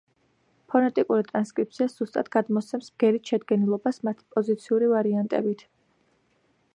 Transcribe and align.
ფონეტიკური 0.73 1.25
ტრანსკრიფცია 1.27 1.87
ზუსტად 1.95 2.31
გადმოსცემს 2.37 2.89
ბგერით 2.95 3.33
შედგენილობას 3.33 4.03
მათი 4.09 4.25
პოზიციური 4.37 4.91
ვარიანტებით. 4.97 5.65